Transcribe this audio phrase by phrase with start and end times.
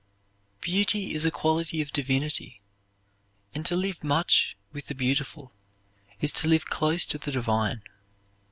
[0.61, 2.59] Beauty is a quality of divinity,
[3.53, 5.51] and to live much with the beautiful
[6.19, 7.83] is to live close to the divine.